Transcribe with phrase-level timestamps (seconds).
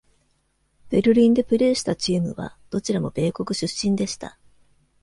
[0.89, 4.39] ベルリンでプレーしたチームはどちらも米国出身でした。